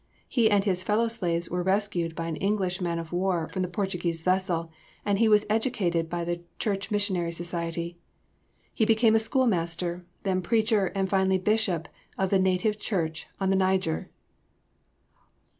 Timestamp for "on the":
13.39-13.55